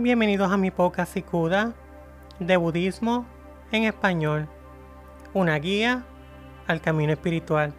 Bienvenidos 0.00 0.52
a 0.52 0.56
mi 0.56 0.70
podcast 0.70 1.12
Sikuda 1.12 1.74
de 2.38 2.56
budismo 2.56 3.26
en 3.72 3.82
español, 3.82 4.48
una 5.34 5.58
guía 5.58 6.04
al 6.68 6.80
camino 6.80 7.12
espiritual. 7.12 7.74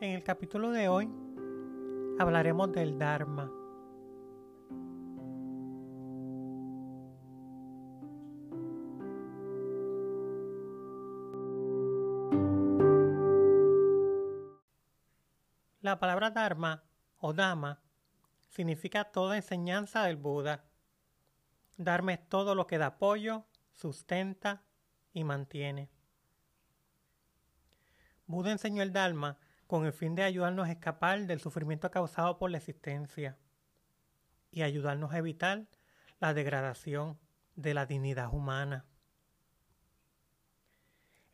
En 0.00 0.10
el 0.12 0.22
capítulo 0.22 0.70
de 0.70 0.86
hoy 0.86 1.10
hablaremos 2.20 2.70
del 2.70 3.00
Dharma. 3.00 3.50
La 15.82 15.98
palabra 15.98 16.30
Dharma 16.30 16.84
o 17.18 17.32
Dhamma 17.32 17.80
significa 18.48 19.02
toda 19.02 19.34
enseñanza 19.34 20.04
del 20.04 20.16
Buda. 20.16 20.64
Dharma 21.76 22.12
es 22.12 22.28
todo 22.28 22.54
lo 22.54 22.68
que 22.68 22.78
da 22.78 22.86
apoyo, 22.86 23.46
sustenta 23.72 24.62
y 25.12 25.24
mantiene. 25.24 25.90
Buda 28.26 28.52
enseñó 28.52 28.84
el 28.84 28.92
Dharma 28.92 29.38
con 29.66 29.84
el 29.84 29.92
fin 29.92 30.14
de 30.14 30.22
ayudarnos 30.22 30.68
a 30.68 30.70
escapar 30.72 31.26
del 31.26 31.40
sufrimiento 31.40 31.90
causado 31.90 32.38
por 32.38 32.52
la 32.52 32.58
existencia 32.58 33.36
y 34.52 34.62
ayudarnos 34.62 35.12
a 35.12 35.18
evitar 35.18 35.66
la 36.20 36.32
degradación 36.32 37.18
de 37.56 37.74
la 37.74 37.86
dignidad 37.86 38.32
humana. 38.32 38.84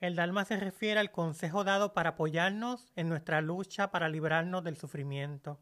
El 0.01 0.15
Dharma 0.15 0.45
se 0.45 0.57
refiere 0.57 1.01
al 1.01 1.11
consejo 1.11 1.65
dado 1.65 1.93
para 1.93 2.11
apoyarnos 2.11 2.93
en 2.95 3.09
nuestra 3.09 3.41
lucha 3.41 3.91
para 3.91 4.09
librarnos 4.09 4.63
del 4.63 4.77
sufrimiento. 4.77 5.59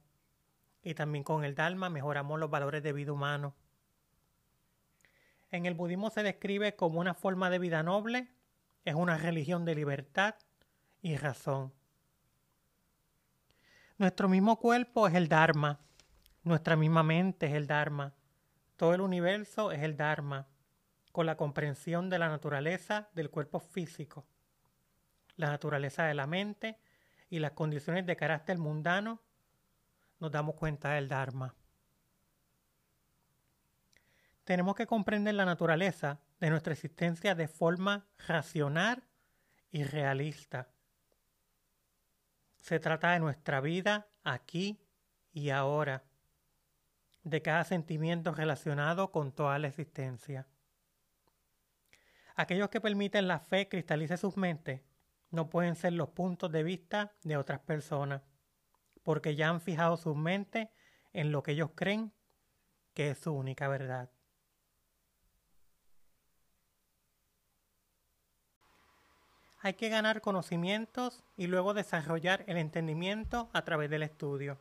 Y 0.82 0.94
también 0.94 1.24
con 1.24 1.42
el 1.44 1.54
Dharma 1.54 1.88
mejoramos 1.88 2.38
los 2.38 2.50
valores 2.50 2.82
de 2.82 2.92
vida 2.92 3.12
humano. 3.12 3.54
En 5.50 5.64
el 5.64 5.74
budismo 5.74 6.10
se 6.10 6.22
describe 6.22 6.76
como 6.76 7.00
una 7.00 7.14
forma 7.14 7.48
de 7.48 7.58
vida 7.58 7.82
noble, 7.82 8.28
es 8.84 8.94
una 8.94 9.16
religión 9.16 9.64
de 9.64 9.74
libertad 9.74 10.34
y 11.00 11.16
razón. 11.16 11.72
Nuestro 13.96 14.28
mismo 14.28 14.58
cuerpo 14.58 15.08
es 15.08 15.14
el 15.14 15.28
Dharma, 15.28 15.80
nuestra 16.42 16.76
misma 16.76 17.02
mente 17.02 17.46
es 17.46 17.54
el 17.54 17.66
Dharma, 17.66 18.14
todo 18.76 18.94
el 18.94 19.00
universo 19.00 19.72
es 19.72 19.82
el 19.82 19.96
Dharma 19.96 20.46
con 21.16 21.24
la 21.24 21.38
comprensión 21.38 22.10
de 22.10 22.18
la 22.18 22.28
naturaleza 22.28 23.08
del 23.14 23.30
cuerpo 23.30 23.58
físico, 23.58 24.26
la 25.36 25.48
naturaleza 25.48 26.04
de 26.04 26.12
la 26.12 26.26
mente 26.26 26.78
y 27.30 27.38
las 27.38 27.52
condiciones 27.52 28.04
de 28.04 28.16
carácter 28.16 28.58
mundano, 28.58 29.22
nos 30.20 30.30
damos 30.30 30.56
cuenta 30.56 30.90
del 30.90 31.08
Dharma. 31.08 31.54
Tenemos 34.44 34.74
que 34.76 34.86
comprender 34.86 35.32
la 35.32 35.46
naturaleza 35.46 36.20
de 36.38 36.50
nuestra 36.50 36.74
existencia 36.74 37.34
de 37.34 37.48
forma 37.48 38.04
racional 38.28 39.02
y 39.70 39.84
realista. 39.84 40.68
Se 42.58 42.78
trata 42.78 43.12
de 43.12 43.20
nuestra 43.20 43.62
vida 43.62 44.06
aquí 44.22 44.78
y 45.32 45.48
ahora, 45.48 46.04
de 47.22 47.40
cada 47.40 47.64
sentimiento 47.64 48.34
relacionado 48.34 49.10
con 49.12 49.32
toda 49.32 49.58
la 49.58 49.68
existencia. 49.68 50.46
Aquellos 52.36 52.68
que 52.68 52.82
permiten 52.82 53.28
la 53.28 53.40
fe 53.40 53.66
cristalice 53.66 54.18
sus 54.18 54.36
mentes 54.36 54.82
no 55.30 55.48
pueden 55.48 55.74
ser 55.74 55.94
los 55.94 56.10
puntos 56.10 56.52
de 56.52 56.62
vista 56.62 57.12
de 57.24 57.38
otras 57.38 57.60
personas, 57.60 58.22
porque 59.02 59.34
ya 59.34 59.48
han 59.48 59.62
fijado 59.62 59.96
sus 59.96 60.14
mentes 60.14 60.68
en 61.14 61.32
lo 61.32 61.42
que 61.42 61.52
ellos 61.52 61.70
creen 61.74 62.12
que 62.92 63.10
es 63.10 63.18
su 63.18 63.32
única 63.32 63.68
verdad. 63.68 64.10
Hay 69.60 69.74
que 69.74 69.88
ganar 69.88 70.20
conocimientos 70.20 71.24
y 71.38 71.46
luego 71.46 71.72
desarrollar 71.72 72.44
el 72.46 72.58
entendimiento 72.58 73.48
a 73.54 73.64
través 73.64 73.88
del 73.88 74.02
estudio, 74.02 74.58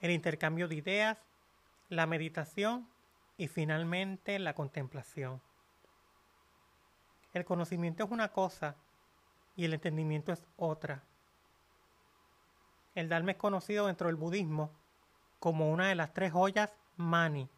el 0.00 0.10
intercambio 0.10 0.68
de 0.68 0.76
ideas, 0.76 1.18
la 1.90 2.06
meditación 2.06 2.88
y 3.36 3.46
finalmente 3.48 4.38
la 4.38 4.54
contemplación. 4.54 5.40
El 7.38 7.44
conocimiento 7.44 8.02
es 8.02 8.10
una 8.10 8.32
cosa 8.32 8.74
y 9.54 9.64
el 9.64 9.72
entendimiento 9.72 10.32
es 10.32 10.44
otra. 10.56 11.04
El 12.96 13.08
Dharma 13.08 13.30
es 13.30 13.36
conocido 13.36 13.86
dentro 13.86 14.08
del 14.08 14.16
budismo 14.16 14.72
como 15.38 15.70
una 15.70 15.86
de 15.86 15.94
las 15.94 16.12
tres 16.12 16.32
joyas 16.32 16.74
mani. 16.96 17.48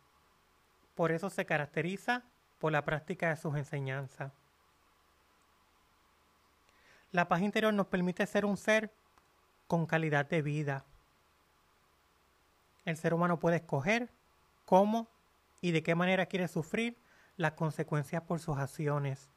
Por 0.94 1.12
eso 1.12 1.30
se 1.30 1.46
caracteriza 1.46 2.24
por 2.58 2.72
la 2.72 2.84
práctica 2.84 3.30
de 3.30 3.36
sus 3.36 3.56
enseñanzas. 3.56 4.34
La 7.10 7.26
paz 7.26 7.40
interior 7.40 7.72
nos 7.72 7.86
permite 7.86 8.26
ser 8.26 8.44
un 8.44 8.58
ser 8.58 8.92
con 9.66 9.86
calidad 9.86 10.28
de 10.28 10.42
vida. 10.42 10.84
El 12.84 12.98
ser 12.98 13.14
humano 13.14 13.38
puede 13.38 13.56
escoger 13.56 14.10
cómo 14.66 15.08
y 15.62 15.70
de 15.70 15.82
qué 15.82 15.94
manera 15.94 16.26
quiere 16.26 16.48
sufrir 16.48 16.98
las 17.38 17.52
consecuencias 17.52 18.22
por 18.24 18.40
sus 18.40 18.58
acciones. 18.58 19.30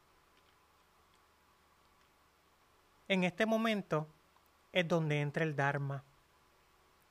En 3.13 3.23
este 3.23 3.45
momento 3.45 4.07
es 4.71 4.87
donde 4.87 5.21
entra 5.21 5.43
el 5.43 5.55
Dharma, 5.55 6.03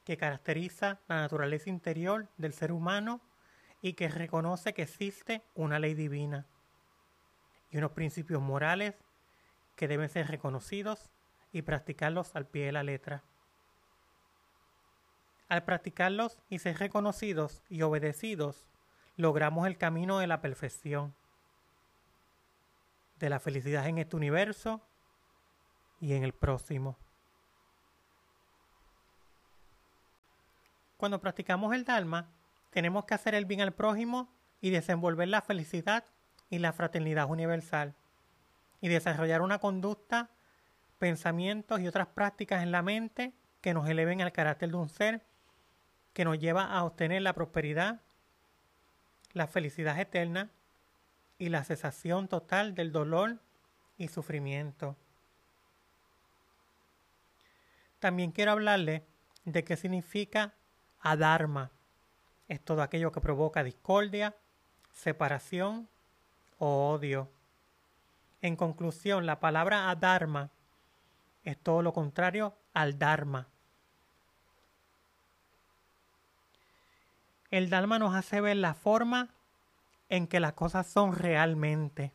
que 0.05 0.17
caracteriza 0.17 0.99
la 1.07 1.21
naturaleza 1.21 1.71
interior 1.71 2.29
del 2.39 2.55
ser 2.55 2.73
humano 2.73 3.21
y 3.83 3.93
que 3.93 4.09
reconoce 4.09 4.75
que 4.75 4.83
existe 4.83 5.45
una 5.55 5.79
ley 5.79 5.95
divina 5.95 6.45
y 7.71 7.79
unos 7.79 7.93
principios 7.93 8.43
morales 8.43 8.97
que 9.77 9.87
deben 9.87 10.09
ser 10.09 10.27
reconocidos 10.27 11.09
y 11.53 11.63
practicarlos 11.63 12.34
al 12.34 12.49
pie 12.49 12.67
de 12.67 12.73
la 12.73 12.83
letra. 12.83 13.23
Al 15.49 15.63
practicarlos 15.63 16.41
y 16.49 16.59
ser 16.59 16.79
reconocidos 16.79 17.63
y 17.69 17.83
obedecidos, 17.83 18.67
logramos 19.15 19.69
el 19.69 19.79
camino 19.79 20.19
de 20.19 20.27
la 20.27 20.41
perfección, 20.41 21.15
de 23.21 23.31
la 23.31 23.39
felicidad 23.39 23.87
en 23.87 23.99
este 23.99 24.17
universo 24.17 24.83
y 26.03 26.15
en 26.15 26.25
el 26.25 26.35
próximo. 26.35 26.99
Cuando 30.97 31.21
practicamos 31.21 31.73
el 31.75 31.85
Dharma, 31.85 32.29
tenemos 32.71 33.05
que 33.05 33.15
hacer 33.15 33.37
el 33.37 33.47
bien 33.47 33.61
al 33.61 33.73
prójimo 33.73 34.29
y 34.61 34.71
desenvolver 34.71 35.29
la 35.29 35.43
felicidad 35.43 36.05
y 36.51 36.59
la 36.59 36.73
fraternidad 36.73 37.31
universal 37.31 37.95
y 38.81 38.89
desarrollar 38.89 39.43
una 39.43 39.59
conducta, 39.59 40.31
pensamientos 40.99 41.81
y 41.81 41.87
otras 41.87 42.09
prácticas 42.09 42.65
en 42.65 42.73
la 42.73 42.83
mente 42.83 43.33
que 43.61 43.73
nos 43.73 43.89
eleven 43.89 44.21
al 44.23 44.33
carácter 44.33 44.71
de 44.71 44.77
un 44.77 44.89
ser 44.89 45.25
que 46.13 46.25
nos 46.25 46.39
lleva 46.41 46.65
a 46.65 46.83
obtener 46.83 47.23
la 47.23 47.33
prosperidad, 47.33 48.01
la 49.34 49.47
felicidad 49.47 50.01
eterna 50.01 50.51
y 51.39 51.49
la 51.49 51.63
cesación 51.63 52.27
total 52.27 52.75
del 52.75 52.91
dolor 52.91 53.39
y 53.97 54.09
sufrimiento. 54.09 54.97
También 58.03 58.33
quiero 58.33 58.51
hablarle 58.51 59.07
de 59.45 59.63
qué 59.63 59.77
significa 59.77 60.55
adharma. 61.03 61.71
Es 62.49 62.60
todo 62.60 62.83
aquello 62.83 63.13
que 63.13 63.21
provoca 63.21 63.63
discordia, 63.63 64.34
separación 64.93 65.89
o 66.59 66.91
odio. 66.91 67.31
En 68.41 68.57
conclusión, 68.57 69.25
la 69.25 69.39
palabra 69.39 69.89
adharma 69.89 70.51
es 71.45 71.57
todo 71.57 71.81
lo 71.81 71.93
contrario 71.93 72.57
al 72.75 72.99
dharma. 72.99 73.47
El 77.53 77.71
dharma 77.71 78.01
nos 78.01 78.16
hace 78.16 78.41
ver 78.41 78.57
la 78.57 78.75
forma 78.75 79.28
en 80.09 80.27
que 80.27 80.41
las 80.41 80.55
cosas 80.55 80.89
son 80.89 81.15
realmente. 81.15 82.10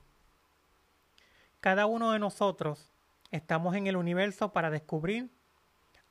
Cada 1.61 1.85
uno 1.85 2.11
de 2.11 2.19
nosotros 2.19 2.91
estamos 3.31 3.73
en 3.77 3.87
el 3.87 3.95
universo 3.95 4.51
para 4.51 4.69
descubrir 4.69 5.36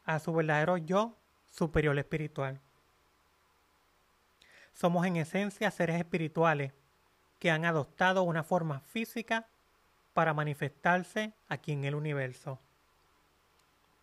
a 0.06 0.19
su 0.19 0.32
verdadero 0.32 0.79
yo 0.79 1.19
superior 1.50 1.99
espiritual. 1.99 2.61
Somos 4.73 5.05
en 5.06 5.17
esencia 5.17 5.70
seres 5.70 5.97
espirituales 5.97 6.73
que 7.38 7.50
han 7.50 7.64
adoptado 7.64 8.23
una 8.23 8.43
forma 8.43 8.81
física 8.81 9.49
para 10.12 10.32
manifestarse 10.32 11.35
aquí 11.49 11.73
en 11.73 11.85
el 11.85 11.94
universo. 11.94 12.58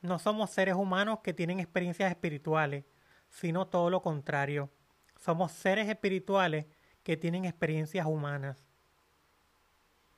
No 0.02 0.20
somos 0.20 0.50
seres 0.52 0.76
humanos 0.76 1.20
que 1.24 1.34
tienen 1.34 1.60
experiencias 1.60 2.12
espirituales, 2.12 2.84
sino 3.30 3.68
todo 3.68 3.90
lo 3.90 4.02
contrario. 4.02 4.70
Somos 5.18 5.52
seres 5.52 5.88
espirituales 5.88 6.66
que 7.04 7.18
tienen 7.18 7.46
experiencias 7.46 8.06
humanas. 8.06 8.64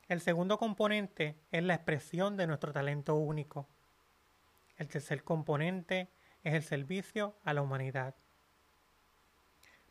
El 0.07 0.21
segundo 0.21 0.57
componente 0.57 1.35
es 1.51 1.63
la 1.63 1.75
expresión 1.75 2.37
de 2.37 2.47
nuestro 2.47 2.73
talento 2.73 3.15
único. 3.15 3.67
El 4.77 4.87
tercer 4.87 5.23
componente 5.23 6.09
es 6.43 6.53
el 6.53 6.63
servicio 6.63 7.35
a 7.43 7.53
la 7.53 7.61
humanidad. 7.61 8.15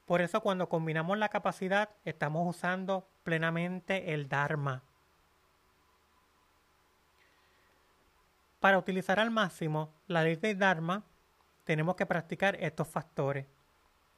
Por 0.04 0.20
eso 0.20 0.42
cuando 0.42 0.68
combinamos 0.68 1.16
la 1.18 1.30
capacidad 1.30 1.90
estamos 2.04 2.46
usando 2.46 3.08
plenamente 3.22 4.12
el 4.12 4.28
Dharma. 4.28 4.82
Para 8.60 8.78
utilizar 8.78 9.18
al 9.18 9.30
máximo 9.30 9.92
la 10.06 10.22
ley 10.22 10.36
del 10.36 10.58
Dharma, 10.58 11.04
tenemos 11.64 11.96
que 11.96 12.06
practicar 12.06 12.56
estos 12.60 12.88
factores. 12.88 13.46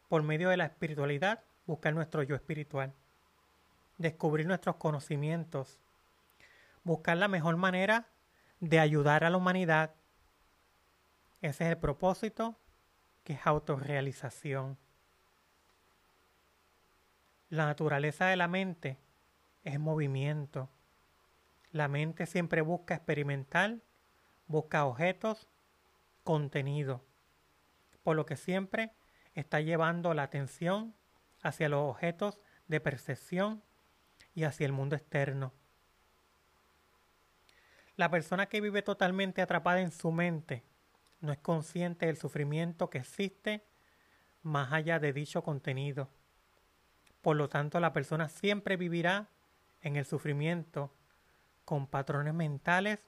Por 0.08 0.22
medio 0.22 0.48
de 0.48 0.56
la 0.56 0.66
espiritualidad, 0.66 1.42
buscar 1.66 1.94
nuestro 1.94 2.22
yo 2.22 2.34
espiritual. 2.34 2.92
Descubrir 3.98 4.46
nuestros 4.46 4.76
conocimientos. 4.76 5.78
Buscar 6.84 7.16
la 7.16 7.28
mejor 7.28 7.56
manera 7.56 8.06
de 8.60 8.78
ayudar 8.78 9.24
a 9.24 9.30
la 9.30 9.36
humanidad. 9.36 9.94
Ese 11.46 11.62
es 11.62 11.70
el 11.70 11.78
propósito, 11.78 12.56
que 13.22 13.34
es 13.34 13.46
autorrealización. 13.46 14.76
La 17.50 17.66
naturaleza 17.66 18.26
de 18.26 18.34
la 18.34 18.48
mente 18.48 18.98
es 19.62 19.78
movimiento. 19.78 20.68
La 21.70 21.86
mente 21.86 22.26
siempre 22.26 22.62
busca 22.62 22.96
experimentar, 22.96 23.76
busca 24.48 24.86
objetos, 24.86 25.46
contenido, 26.24 27.04
por 28.02 28.16
lo 28.16 28.26
que 28.26 28.34
siempre 28.34 28.90
está 29.36 29.60
llevando 29.60 30.14
la 30.14 30.24
atención 30.24 30.96
hacia 31.42 31.68
los 31.68 31.88
objetos 31.88 32.40
de 32.66 32.80
percepción 32.80 33.62
y 34.34 34.42
hacia 34.42 34.66
el 34.66 34.72
mundo 34.72 34.96
externo. 34.96 35.52
La 37.94 38.10
persona 38.10 38.46
que 38.46 38.60
vive 38.60 38.82
totalmente 38.82 39.42
atrapada 39.42 39.80
en 39.80 39.92
su 39.92 40.10
mente 40.10 40.64
no 41.26 41.32
es 41.32 41.38
consciente 41.38 42.06
del 42.06 42.16
sufrimiento 42.16 42.88
que 42.88 42.98
existe 42.98 43.62
más 44.42 44.72
allá 44.72 44.98
de 44.98 45.12
dicho 45.12 45.42
contenido. 45.42 46.08
Por 47.20 47.36
lo 47.36 47.48
tanto, 47.48 47.80
la 47.80 47.92
persona 47.92 48.28
siempre 48.28 48.76
vivirá 48.76 49.28
en 49.82 49.96
el 49.96 50.06
sufrimiento 50.06 50.92
con 51.64 51.88
patrones 51.88 52.32
mentales 52.32 53.00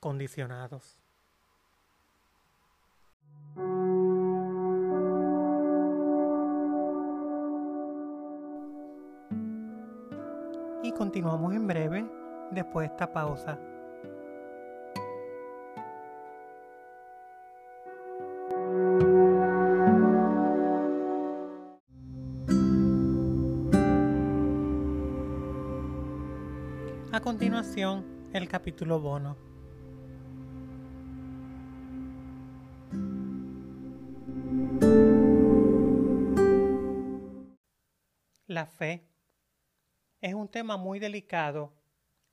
condicionados. 0.00 0.98
Y 10.82 10.92
continuamos 10.92 11.54
en 11.54 11.66
breve 11.68 12.04
después 12.50 12.88
de 12.88 12.94
esta 12.94 13.12
pausa. 13.12 13.71
El 27.74 28.48
capítulo 28.48 29.00
bono. 29.00 29.34
La 38.46 38.66
fe 38.66 39.08
es 40.20 40.34
un 40.34 40.48
tema 40.48 40.76
muy 40.76 40.98
delicado. 40.98 41.72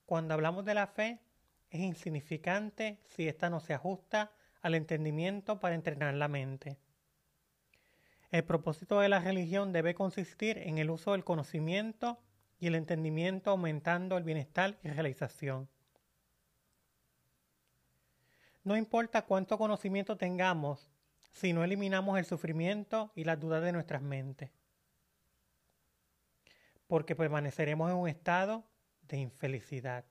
Cuando 0.05 0.33
hablamos 0.33 0.65
de 0.65 0.73
la 0.73 0.87
fe, 0.87 1.21
es 1.69 1.79
insignificante 1.79 2.99
si 3.05 3.29
ésta 3.29 3.49
no 3.49 3.61
se 3.61 3.73
ajusta 3.73 4.33
al 4.61 4.75
entendimiento 4.75 5.61
para 5.61 5.75
entrenar 5.75 6.15
la 6.15 6.27
mente. 6.27 6.77
El 8.29 8.43
propósito 8.43 8.99
de 8.99 9.07
la 9.07 9.19
religión 9.19 9.71
debe 9.71 9.95
consistir 9.95 10.57
en 10.57 10.79
el 10.79 10.89
uso 10.89 11.13
del 11.13 11.23
conocimiento 11.23 12.19
y 12.59 12.67
el 12.67 12.75
entendimiento 12.75 13.51
aumentando 13.51 14.17
el 14.17 14.23
bienestar 14.23 14.77
y 14.83 14.89
realización. 14.89 15.69
No 18.63 18.75
importa 18.75 19.23
cuánto 19.23 19.57
conocimiento 19.57 20.17
tengamos 20.17 20.91
si 21.31 21.53
no 21.53 21.63
eliminamos 21.63 22.17
el 22.17 22.25
sufrimiento 22.25 23.11
y 23.15 23.23
las 23.23 23.39
dudas 23.39 23.63
de 23.63 23.71
nuestras 23.71 24.01
mentes, 24.01 24.51
porque 26.87 27.15
permaneceremos 27.15 27.89
en 27.89 27.97
un 27.97 28.09
estado 28.09 28.65
de 29.03 29.17
infelicidad. 29.17 30.05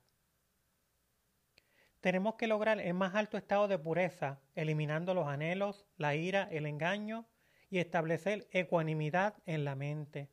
Tenemos 2.01 2.35
que 2.35 2.47
lograr 2.47 2.79
el 2.79 2.93
más 2.93 3.13
alto 3.15 3.37
estado 3.37 3.67
de 3.67 3.77
pureza, 3.77 4.39
eliminando 4.55 5.13
los 5.13 5.27
anhelos, 5.27 5.85
la 5.97 6.15
ira, 6.15 6.47
el 6.49 6.65
engaño 6.65 7.27
y 7.69 7.79
establecer 7.79 8.47
ecuanimidad 8.51 9.35
en 9.45 9.65
la 9.65 9.75
mente. 9.75 10.29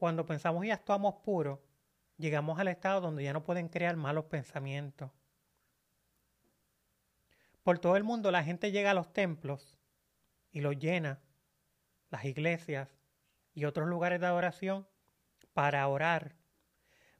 Cuando 0.00 0.24
pensamos 0.24 0.64
y 0.64 0.70
actuamos 0.70 1.16
puro, 1.16 1.62
llegamos 2.16 2.58
al 2.58 2.68
estado 2.68 3.02
donde 3.02 3.22
ya 3.22 3.34
no 3.34 3.44
pueden 3.44 3.68
crear 3.68 3.96
malos 3.96 4.24
pensamientos. 4.24 5.10
Por 7.62 7.78
todo 7.80 7.98
el 7.98 8.02
mundo 8.02 8.30
la 8.30 8.42
gente 8.42 8.72
llega 8.72 8.92
a 8.92 8.94
los 8.94 9.12
templos 9.12 9.78
y 10.52 10.62
los 10.62 10.78
llena, 10.78 11.20
las 12.08 12.24
iglesias 12.24 12.88
y 13.52 13.66
otros 13.66 13.88
lugares 13.88 14.22
de 14.22 14.26
adoración 14.26 14.88
para 15.52 15.86
orar. 15.86 16.34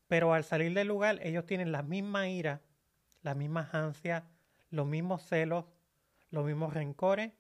Pero 0.07 0.33
al 0.33 0.45
salir 0.45 0.73
del 0.73 0.89
lugar 0.89 1.19
ellos 1.21 1.45
tienen 1.45 1.73
la 1.73 1.83
misma 1.83 2.31
ira, 2.31 2.63
las 3.21 3.37
mismas 3.37 3.75
ansias, 3.75 4.25
los 4.71 4.87
mismos 4.87 5.23
celos, 5.27 5.67
los 6.31 6.47
mismos 6.47 6.73
rencores 6.73 7.35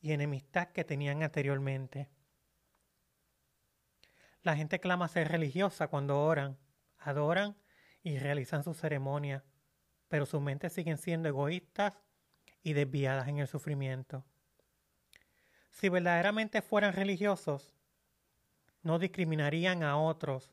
y 0.00 0.10
enemistad 0.10 0.70
que 0.70 0.82
tenían 0.82 1.22
anteriormente. 1.22 2.08
La 4.42 4.56
gente 4.56 4.80
clama 4.80 5.06
ser 5.06 5.28
religiosa 5.28 5.86
cuando 5.86 6.20
oran, 6.20 6.58
adoran 6.98 7.56
y 8.02 8.18
realizan 8.18 8.64
sus 8.64 8.76
ceremonias, 8.76 9.44
pero 10.08 10.26
sus 10.26 10.40
mentes 10.40 10.72
siguen 10.72 10.98
siendo 10.98 11.28
egoístas 11.28 11.94
y 12.62 12.72
desviadas 12.72 13.28
en 13.28 13.38
el 13.38 13.46
sufrimiento. 13.46 14.24
Si 15.70 15.88
verdaderamente 15.88 16.60
fueran 16.60 16.92
religiosos, 16.92 17.72
no 18.82 18.98
discriminarían 18.98 19.84
a 19.84 19.96
otros, 19.96 20.52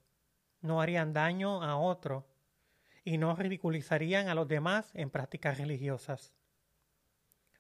no 0.62 0.82
harían 0.82 1.14
daño 1.14 1.64
a 1.64 1.76
otros 1.76 2.26
y 3.04 3.18
no 3.18 3.36
ridiculizarían 3.36 4.30
a 4.30 4.36
los 4.36 4.48
demás 4.48 4.92
en 4.94 5.10
prácticas 5.10 5.58
religiosas. 5.58 6.32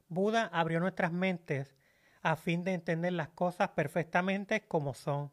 Buda 0.07 0.45
abrió 0.53 0.79
nuestras 0.79 1.11
mentes 1.11 1.75
a 2.21 2.35
fin 2.35 2.63
de 2.63 2.73
entender 2.73 3.13
las 3.13 3.29
cosas 3.29 3.69
perfectamente 3.69 4.67
como 4.67 4.93
son 4.93 5.31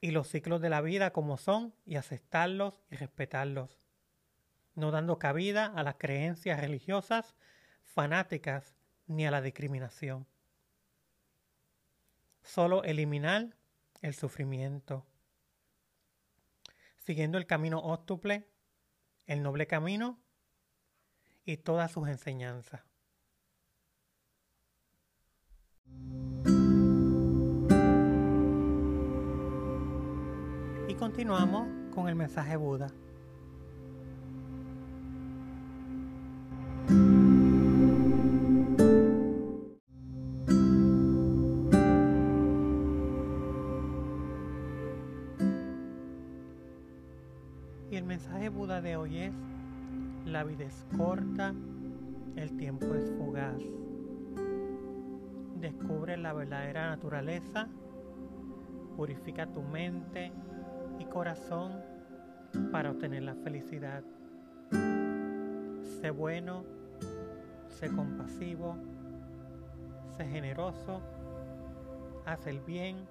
y 0.00 0.10
los 0.12 0.28
ciclos 0.28 0.60
de 0.60 0.70
la 0.70 0.80
vida 0.80 1.12
como 1.12 1.36
son 1.36 1.74
y 1.84 1.96
aceptarlos 1.96 2.82
y 2.90 2.96
respetarlos, 2.96 3.80
no 4.74 4.90
dando 4.90 5.18
cabida 5.18 5.66
a 5.66 5.82
las 5.82 5.96
creencias 5.96 6.60
religiosas 6.60 7.34
fanáticas 7.82 8.74
ni 9.06 9.26
a 9.26 9.30
la 9.30 9.40
discriminación. 9.40 10.26
Solo 12.42 12.84
eliminar 12.84 13.56
el 14.00 14.14
sufrimiento, 14.14 15.04
siguiendo 16.98 17.38
el 17.38 17.46
camino 17.46 17.78
óctuple, 17.78 18.46
el 19.26 19.42
noble 19.42 19.66
camino 19.66 20.18
y 21.44 21.56
todas 21.56 21.92
sus 21.92 22.08
enseñanzas. 22.08 22.87
Continuamos 30.98 31.68
con 31.94 32.08
el 32.08 32.16
mensaje 32.16 32.56
Buda. 32.56 32.88
Y 47.90 47.96
el 47.96 48.04
mensaje 48.04 48.48
Buda 48.48 48.80
de 48.80 48.96
hoy 48.96 49.18
es, 49.18 49.34
la 50.26 50.42
vida 50.42 50.64
es 50.64 50.84
corta, 50.96 51.54
el 52.34 52.56
tiempo 52.56 52.86
es 52.94 53.12
fugaz. 53.12 53.62
Descubre 55.60 56.16
la 56.16 56.32
verdadera 56.32 56.88
naturaleza, 56.88 57.68
purifica 58.96 59.46
tu 59.46 59.62
mente, 59.62 60.32
y 60.98 61.04
corazón 61.04 61.72
para 62.72 62.90
obtener 62.90 63.22
la 63.22 63.34
felicidad. 63.34 64.02
Sé 66.00 66.10
bueno, 66.10 66.64
sé 67.68 67.88
compasivo, 67.88 68.76
sé 70.16 70.26
generoso, 70.26 71.02
haz 72.24 72.46
el 72.46 72.60
bien, 72.60 73.06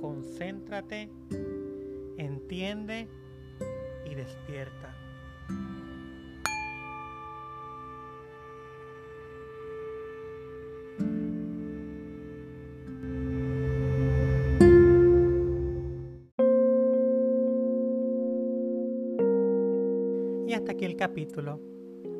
concéntrate 0.00 1.10
entiende 2.18 3.08
y 4.04 4.14
despierta. 4.14 4.94
Y 20.46 20.54
hasta 20.54 20.72
aquí 20.72 20.84
el 20.84 20.96
capítulo. 20.96 21.60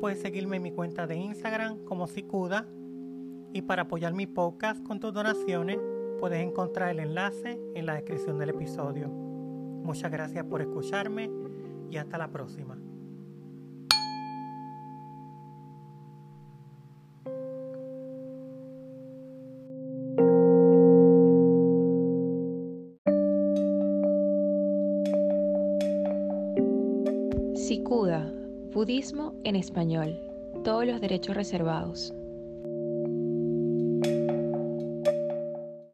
Puedes 0.01 0.19
seguirme 0.19 0.57
en 0.57 0.63
mi 0.63 0.71
cuenta 0.71 1.07
de 1.07 1.15
Instagram 1.15 1.85
como 1.85 2.07
Sicuda 2.07 2.67
y 3.53 3.61
para 3.61 3.83
apoyar 3.83 4.13
mi 4.13 4.27
podcast 4.27 4.83
con 4.83 4.99
tus 4.99 5.13
donaciones 5.13 5.79
puedes 6.19 6.45
encontrar 6.45 6.89
el 6.89 6.99
enlace 6.99 7.59
en 7.73 7.85
la 7.85 7.93
descripción 7.93 8.37
del 8.37 8.49
episodio. 8.49 9.07
Muchas 9.07 10.11
gracias 10.11 10.43
por 10.45 10.61
escucharme 10.61 11.29
y 11.89 11.97
hasta 11.97 12.17
la 12.17 12.29
próxima. 12.29 12.77
Sikuda, 27.87 28.29
Budismo 28.73 29.33
en 29.45 29.55
español, 29.55 30.19
todos 30.65 30.85
los 30.85 30.99
derechos 30.99 31.37
reservados. 31.37 32.13